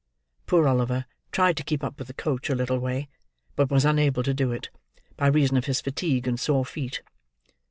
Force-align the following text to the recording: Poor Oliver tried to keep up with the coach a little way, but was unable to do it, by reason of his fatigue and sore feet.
Poor 0.47 0.67
Oliver 0.67 1.05
tried 1.31 1.55
to 1.57 1.63
keep 1.63 1.83
up 1.83 1.99
with 1.99 2.07
the 2.07 2.15
coach 2.15 2.49
a 2.49 2.55
little 2.55 2.79
way, 2.79 3.07
but 3.55 3.69
was 3.69 3.85
unable 3.85 4.23
to 4.23 4.33
do 4.33 4.51
it, 4.51 4.71
by 5.15 5.27
reason 5.27 5.57
of 5.57 5.65
his 5.65 5.79
fatigue 5.79 6.27
and 6.27 6.39
sore 6.39 6.65
feet. 6.65 7.03